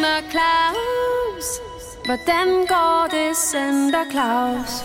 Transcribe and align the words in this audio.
Santa 0.00 0.30
Claus? 0.30 1.46
Hvordan 2.04 2.46
går 2.68 3.08
det, 3.10 3.36
Santa 3.36 3.98
Claus? 4.10 4.84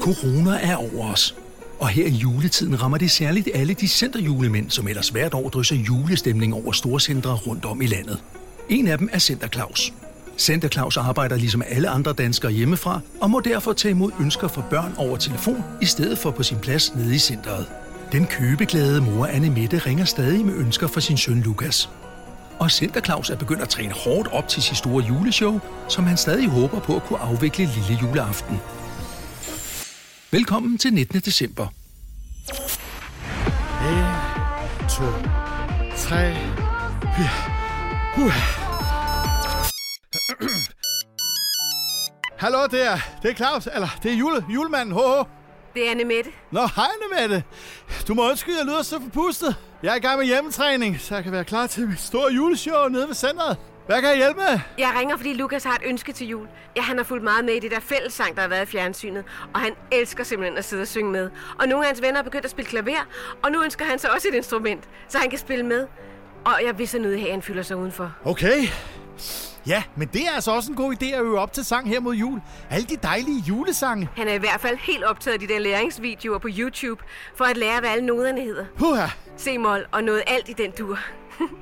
Corona 0.00 0.58
er 0.62 0.76
over 0.76 1.12
os. 1.12 1.34
Og 1.78 1.88
her 1.88 2.06
i 2.06 2.10
juletiden 2.10 2.82
rammer 2.82 2.98
det 2.98 3.10
særligt 3.10 3.48
alle 3.54 3.74
de 3.74 3.88
centerjulemænd, 3.88 4.70
som 4.70 4.88
ellers 4.88 5.08
hvert 5.08 5.34
år 5.34 5.48
drysser 5.48 5.76
julestemning 5.76 6.54
over 6.54 6.72
storcentre 6.72 7.34
rundt 7.34 7.64
om 7.64 7.82
i 7.82 7.86
landet. 7.86 8.22
En 8.68 8.86
af 8.86 8.98
dem 8.98 9.08
er 9.12 9.18
Center 9.18 9.48
Claus. 9.48 9.92
Center 10.38 10.68
Claus 10.68 10.96
arbejder 10.96 11.36
ligesom 11.36 11.62
alle 11.68 11.88
andre 11.88 12.12
danskere 12.12 12.52
hjemmefra, 12.52 13.00
og 13.20 13.30
må 13.30 13.40
derfor 13.40 13.72
tage 13.72 13.92
imod 13.92 14.10
ønsker 14.20 14.48
fra 14.48 14.62
børn 14.70 14.94
over 14.96 15.16
telefon, 15.16 15.64
i 15.82 15.86
stedet 15.86 16.18
for 16.18 16.30
på 16.30 16.42
sin 16.42 16.58
plads 16.58 16.94
nede 16.94 17.14
i 17.14 17.18
centret. 17.18 17.66
Den 18.12 18.26
købeglade 18.26 19.00
mor 19.00 19.26
Anne 19.26 19.50
Mette 19.50 19.78
ringer 19.78 20.04
stadig 20.04 20.46
med 20.46 20.54
ønsker 20.54 20.86
for 20.86 21.00
sin 21.00 21.16
søn 21.16 21.40
Lukas. 21.40 21.88
Og 22.60 22.70
Center 22.70 23.00
Claus 23.00 23.30
er 23.30 23.36
begyndt 23.36 23.62
at 23.62 23.68
træne 23.68 23.92
hårdt 23.92 24.28
op 24.28 24.48
til 24.48 24.62
sit 24.62 24.76
store 24.76 25.04
juleshow, 25.04 25.60
som 25.88 26.04
han 26.04 26.16
stadig 26.16 26.48
håber 26.48 26.80
på 26.80 26.96
at 26.96 27.02
kunne 27.02 27.18
afvikle 27.18 27.64
lille 27.64 27.98
juleaften. 28.02 28.60
Velkommen 30.30 30.78
til 30.78 30.94
19. 30.94 31.20
december. 31.20 31.66
1, 31.66 31.72
2, 34.90 35.02
3, 35.96 36.34
4. 37.16 38.24
Uh. 38.24 38.32
Hallo, 42.38 42.58
der, 42.58 42.98
det 43.22 43.30
er 43.30 43.34
Claus, 43.34 43.68
eller 43.74 43.88
det 44.02 44.12
er 44.12 44.16
jule, 44.16 44.44
julemanden, 44.48 44.94
ho, 44.94 45.00
ho. 45.00 45.24
Det 45.74 45.86
er 45.86 45.90
Anne 45.90 46.04
Mette. 46.04 46.30
Nå, 46.50 46.60
hej 46.76 46.86
Mette. 47.20 47.44
Du 48.08 48.14
må 48.14 48.30
undskylde, 48.30 48.58
jeg 48.58 48.66
lyder 48.66 48.82
så 48.82 49.00
forpustet. 49.00 49.56
Jeg 49.82 49.92
er 49.92 49.96
i 49.96 50.00
gang 50.00 50.18
med 50.18 50.26
hjemmetræning, 50.26 51.00
så 51.00 51.14
jeg 51.14 51.24
kan 51.24 51.32
være 51.32 51.44
klar 51.44 51.66
til 51.66 51.88
mit 51.88 52.00
store 52.00 52.32
juleshow 52.32 52.88
nede 52.88 53.08
ved 53.08 53.14
centret. 53.14 53.56
Hvad 53.86 54.00
kan 54.00 54.10
jeg 54.10 54.16
hjælpe 54.16 54.40
med? 54.40 54.60
Jeg 54.78 54.92
ringer, 54.98 55.16
fordi 55.16 55.32
Lukas 55.32 55.64
har 55.64 55.74
et 55.74 55.82
ønske 55.84 56.12
til 56.12 56.26
jul. 56.26 56.46
Ja, 56.76 56.82
han 56.82 56.96
har 56.96 57.04
fulgt 57.04 57.24
meget 57.24 57.44
med 57.44 57.54
i 57.54 57.58
det 57.58 57.70
der 57.70 57.80
fællessang, 57.80 58.34
der 58.36 58.42
har 58.42 58.48
været 58.48 58.62
i 58.62 58.70
fjernsynet. 58.70 59.24
Og 59.54 59.60
han 59.60 59.72
elsker 59.92 60.24
simpelthen 60.24 60.58
at 60.58 60.64
sidde 60.64 60.82
og 60.82 60.88
synge 60.88 61.12
med. 61.12 61.30
Og 61.58 61.68
nogle 61.68 61.84
af 61.84 61.88
hans 61.88 62.02
venner 62.02 62.20
er 62.20 62.24
begyndt 62.24 62.44
at 62.44 62.50
spille 62.50 62.68
klaver. 62.68 63.06
Og 63.42 63.52
nu 63.52 63.62
ønsker 63.62 63.84
han 63.84 63.98
sig 63.98 64.10
også 64.12 64.28
et 64.28 64.34
instrument, 64.34 64.84
så 65.08 65.18
han 65.18 65.30
kan 65.30 65.38
spille 65.38 65.66
med. 65.66 65.86
Og 66.44 66.60
jeg 66.64 66.78
vil 66.78 66.88
så 66.88 66.98
nødt 66.98 67.18
have, 67.18 67.28
at 67.28 67.34
han 67.34 67.42
fylder 67.42 67.62
sig 67.62 67.76
udenfor. 67.76 68.12
Okay. 68.24 68.68
Ja, 69.66 69.82
men 69.96 70.08
det 70.08 70.22
er 70.26 70.30
altså 70.34 70.50
også 70.50 70.70
en 70.70 70.76
god 70.76 70.94
idé 71.02 71.06
at 71.06 71.22
øve 71.22 71.40
op 71.40 71.52
til 71.52 71.64
sang 71.64 71.88
her 71.88 72.00
mod 72.00 72.14
jul. 72.14 72.40
Alle 72.70 72.86
de 72.86 72.96
dejlige 73.02 73.40
julesange. 73.48 74.08
Han 74.16 74.28
er 74.28 74.32
i 74.32 74.38
hvert 74.38 74.60
fald 74.60 74.78
helt 74.78 75.04
optaget 75.04 75.34
af 75.34 75.40
de 75.40 75.48
der 75.48 75.58
læringsvideoer 75.58 76.38
på 76.38 76.48
YouTube, 76.58 77.02
for 77.36 77.44
at 77.44 77.56
lære, 77.56 77.80
hvad 77.80 77.90
alle 77.90 78.06
noderne 78.06 78.40
hedder. 78.40 78.64
Puha. 78.78 79.06
C-mol 79.40 79.84
og 79.92 80.04
noget 80.04 80.22
alt 80.26 80.48
i 80.48 80.52
den 80.52 80.70
dur. 80.70 80.98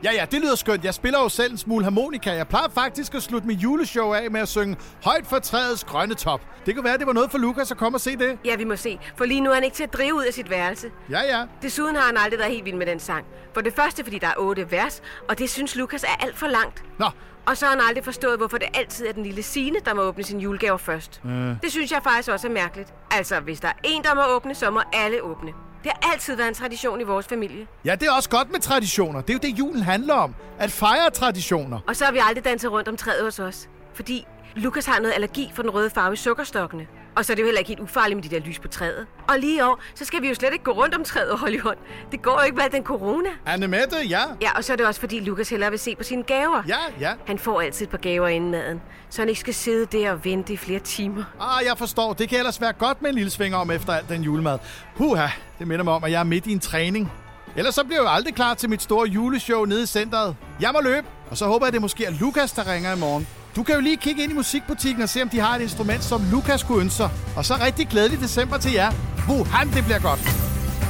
Ja, 0.05 0.13
ja, 0.13 0.25
det 0.31 0.41
lyder 0.41 0.55
skønt. 0.55 0.85
Jeg 0.85 0.95
spiller 0.95 1.21
jo 1.23 1.29
selv 1.29 1.53
en 1.53 1.59
smule 1.59 1.85
harmonika. 1.85 2.33
Jeg 2.33 2.49
plejer 2.49 2.69
faktisk 2.75 3.15
at 3.15 3.23
slutte 3.23 3.47
mit 3.47 3.59
juleshow 3.59 4.13
af 4.13 4.31
med 4.31 4.41
at 4.41 4.49
synge 4.49 4.77
Højt 5.05 5.27
for 5.27 5.39
træets 5.39 5.85
grønne 5.85 6.15
top. 6.15 6.41
Det 6.67 6.75
kunne 6.75 6.85
være, 6.85 6.99
det 6.99 7.07
var 7.07 7.13
noget 7.13 7.31
for 7.31 7.39
Lukas 7.39 7.71
at 7.71 7.77
komme 7.77 7.97
og 7.97 8.01
se 8.01 8.17
det. 8.17 8.39
Ja, 8.45 8.57
vi 8.57 8.65
må 8.65 8.77
se, 8.77 8.99
for 9.17 9.25
lige 9.25 9.41
nu 9.41 9.51
er 9.51 9.55
han 9.55 9.65
ikke 9.65 9.77
til 9.77 9.83
at 9.85 9.93
drive 9.93 10.15
ud 10.15 10.25
af 10.25 10.35
sit 10.35 10.51
værelse. 10.51 10.91
Ja, 11.11 11.21
ja. 11.39 11.45
Desuden 11.63 11.97
har 11.97 12.03
han 12.07 12.17
aldrig 12.17 12.39
været 12.39 12.51
helt 12.53 12.65
vild 12.65 12.77
med 12.77 12.87
den 12.87 13.01
sang. 13.01 13.25
For 13.55 13.61
det 13.61 13.75
første, 13.75 14.05
fordi 14.05 14.19
der 14.19 14.27
er 14.27 14.35
otte 14.39 14.71
vers, 14.71 15.03
og 15.29 15.39
det 15.39 15.51
synes 15.51 15.77
Lukas 15.77 16.03
er 16.03 16.25
alt 16.25 16.39
for 16.39 16.47
langt. 16.47 16.85
Nå, 16.99 17.07
Og 17.47 17.57
så 17.57 17.67
har 17.67 17.73
han 17.73 17.83
aldrig 17.89 18.05
forstået, 18.05 18.39
hvorfor 18.39 18.59
det 18.59 18.69
altid 18.75 19.07
er 19.07 19.13
den 19.13 19.23
lille 19.23 19.43
Sine, 19.43 19.77
der 19.85 19.95
må 19.95 20.03
åbne 20.03 20.25
sin 20.25 20.41
julegave 20.41 20.79
først. 20.79 21.21
Mm. 21.25 21.55
Det 21.63 21.71
synes 21.73 21.93
jeg 21.93 22.01
faktisk 22.03 22.29
også 22.31 22.49
er 22.49 22.53
mærkeligt. 22.53 22.95
Altså, 23.11 23.41
hvis 23.41 23.61
der 23.61 23.69
er 23.69 23.73
en, 23.85 24.03
der 24.03 24.15
må 24.15 24.23
åbne, 24.37 24.55
så 24.55 24.71
må 24.71 24.81
alle 24.93 25.23
åbne. 25.23 25.53
Det 25.85 25.93
har 26.03 26.13
altid 26.13 26.37
været 26.37 26.49
en 26.49 26.55
tradition 26.55 27.01
i 27.01 27.05
vores 27.05 27.27
familie. 27.27 27.67
ja, 27.85 27.95
det 27.95 28.09
er 28.09 28.13
også 28.13 28.29
godt 28.31 28.53
med 28.53 28.61
traditioner. 28.61 29.21
Det 29.21 29.31
er 29.31 29.35
jo 29.35 29.51
det, 29.51 29.59
julen 29.59 29.83
handler 29.83 30.15
om. 30.15 30.35
At 30.59 30.71
fejre 30.71 31.11
traditioner. 31.11 31.81
Og 31.87 31.97
så 31.97 32.05
har 32.05 32.13
vi 32.13 32.19
aldrig 32.23 32.45
danset 32.45 32.73
rundt 32.73 32.89
om 32.89 32.97
træet 32.97 33.25
hos 33.25 33.39
os. 33.39 33.69
Fordi 33.95 34.27
Lukas 34.57 34.87
har 34.87 35.01
noget 35.01 35.15
allergi 35.15 35.51
for 35.55 35.63
den 35.63 35.71
røde 35.71 35.91
farve 35.91 36.13
i 36.13 36.17
sukkerstokkene. 36.17 36.87
Og 37.19 37.25
så 37.25 37.33
er 37.33 37.35
det 37.35 37.43
jo 37.43 37.47
heller 37.47 37.59
ikke 37.59 37.69
helt 37.69 37.81
ufarligt 37.81 38.17
med 38.17 38.25
de 38.25 38.29
der 38.29 38.41
lys 38.41 38.59
på 38.59 38.69
træet. 38.69 39.07
Og 39.29 39.39
lige 39.39 39.57
i 39.57 39.61
år, 39.61 39.81
så 39.95 40.05
skal 40.05 40.23
vi 40.23 40.29
jo 40.29 40.35
slet 40.35 40.53
ikke 40.53 40.65
gå 40.65 40.71
rundt 40.71 40.95
om 40.95 41.05
træet 41.05 41.31
og 41.31 41.39
holde 41.39 41.55
i 41.55 41.59
hånd. 41.59 41.79
Det 42.13 42.23
går 42.23 42.41
jo 42.41 42.45
ikke 42.45 42.57
med 42.57 42.65
den 42.73 42.85
corona. 42.85 43.29
Anne 43.47 43.69
Mette, 43.69 43.97
ja. 44.09 44.21
Ja, 44.43 44.57
og 44.57 44.65
så 44.65 44.73
er 44.73 44.77
det 44.77 44.87
også 44.87 45.01
fordi 45.01 45.21
Lukas 45.21 45.49
hellere 45.49 45.71
vil 45.71 45.79
se 45.79 45.97
på 45.97 46.03
sine 46.03 46.23
gaver. 46.23 46.63
Ja, 46.69 46.77
ja. 47.01 47.13
Han 47.27 47.39
får 47.39 47.61
altid 47.61 47.87
et 47.87 47.91
par 47.91 47.99
gaver 47.99 48.29
inden 48.29 48.51
maden, 48.51 48.81
så 49.11 49.23
han 49.23 49.29
ikke 49.29 49.41
skal 49.41 49.55
sidde 49.55 49.99
der 49.99 50.13
og 50.13 50.25
vente 50.25 50.53
i 50.53 50.57
flere 50.57 50.79
timer. 50.79 51.25
Ah, 51.41 51.65
jeg 51.67 51.79
forstår. 51.79 52.13
Det 52.13 52.29
kan 52.29 52.39
ellers 52.39 52.61
være 52.61 52.73
godt 52.73 53.03
med 53.03 53.11
en 53.11 53.17
lille 53.17 53.31
svinger 53.31 53.59
om 53.59 53.71
efter 53.71 53.93
alt 53.93 54.09
den 54.09 54.23
julemad. 54.23 54.59
Puha, 54.97 55.27
det 55.59 55.67
minder 55.69 55.85
mig 55.85 55.95
om, 55.95 56.05
at 56.05 56.11
jeg 56.11 56.21
er 56.21 56.25
midt 56.25 56.47
i 56.47 56.53
en 56.53 56.61
træning. 56.61 57.13
Ellers 57.57 57.75
så 57.75 57.85
bliver 57.85 58.01
jeg 58.01 58.05
jo 58.05 58.11
aldrig 58.15 58.35
klar 58.35 58.55
til 58.55 58.71
mit 58.71 58.83
store 58.83 59.09
juleshow 59.09 59.65
nede 59.65 59.83
i 59.83 59.87
centret. 59.87 60.37
Jeg 60.61 60.71
må 60.73 60.81
løbe, 60.81 61.07
og 61.31 61.37
så 61.37 61.47
håber 61.47 61.67
jeg, 61.67 61.73
det 61.73 61.81
måske 61.81 62.05
er 62.05 62.11
Lukas, 62.21 62.53
der 62.53 62.73
ringer 62.73 62.97
i 62.97 62.99
morgen. 62.99 63.29
Du 63.59 63.63
kan 63.63 63.75
jo 63.75 63.81
lige 63.81 63.97
kigge 63.97 64.23
ind 64.23 64.33
i 64.33 64.35
musikbutikken 64.35 65.03
og 65.03 65.09
se, 65.09 65.23
om 65.23 65.29
de 65.29 65.41
har 65.41 65.57
et 65.57 65.63
instrument, 65.63 66.05
som 66.05 66.23
Lukas 66.31 66.63
kunne 66.63 66.81
ønske 66.81 66.97
sig. 66.97 67.11
Og 67.37 67.45
så 67.45 67.55
rigtig 67.61 67.89
glædelig 67.89 68.21
december 68.21 68.59
til 68.59 68.73
jer. 68.73 68.93
Wuhan, 69.29 69.69
det 69.69 69.85
bliver 69.85 69.99
godt. 69.99 70.21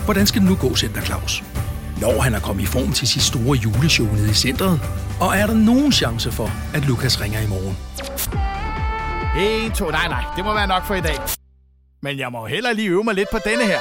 Hvordan 0.04 0.26
skal 0.26 0.40
det 0.40 0.50
nu 0.50 0.56
gå, 0.56 0.76
Center 0.76 1.00
Claus? 1.00 1.44
Når 2.00 2.20
han 2.20 2.34
er 2.34 2.40
kommet 2.40 2.62
i 2.62 2.66
form 2.66 2.92
til 2.92 3.08
sit 3.08 3.22
store 3.22 3.56
juleshow 3.58 4.06
nede 4.06 4.30
i 4.30 4.34
centret? 4.34 4.80
Og 5.20 5.36
er 5.36 5.46
der 5.46 5.54
nogen 5.54 5.92
chance 5.92 6.32
for, 6.32 6.50
at 6.74 6.84
Lukas 6.84 7.20
ringer 7.20 7.40
i 7.40 7.46
morgen? 7.46 7.76
1, 9.66 9.74
2, 9.74 9.90
nej, 9.90 10.08
nej, 10.08 10.24
det 10.36 10.44
må 10.44 10.54
være 10.54 10.66
nok 10.66 10.84
for 10.86 10.94
i 10.94 11.00
dag. 11.00 11.16
Men 12.02 12.18
jeg 12.18 12.32
må 12.32 12.46
heller 12.46 12.72
lige 12.72 12.88
øve 12.88 13.04
mig 13.04 13.14
lidt 13.14 13.28
på 13.32 13.38
denne 13.44 13.64
her. 13.66 13.78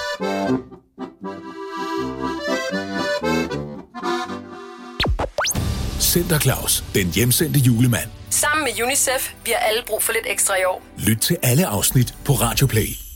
Center 6.00 6.40
Claus, 6.40 6.84
den 6.96 7.08
hjemsendte 7.08 7.59
julemand. 7.59 8.16
Sammen 8.30 8.64
med 8.64 8.84
UNICEF. 8.84 9.34
Vi 9.46 9.52
har 9.52 9.60
alle 9.60 9.84
brug 9.88 10.04
for 10.04 10.14
lidt 10.14 10.26
ekstra 10.30 10.56
i 10.56 10.64
år. 10.66 10.84
Lyt 10.98 11.18
til 11.18 11.38
alle 11.44 11.68
afsnit 11.68 12.14
på 12.26 12.34
Radio 12.34 12.68
Play. 12.68 13.06